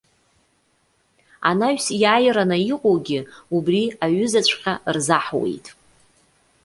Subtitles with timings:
[1.49, 3.19] Анаҩс иааираны иҟоугьы
[3.55, 5.65] убри аҩызаҵәҟьа рзаҳуеит.